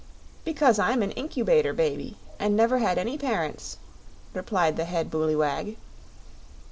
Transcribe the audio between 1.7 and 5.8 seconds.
Baby, and never had any parents," replied the Head Booleywag.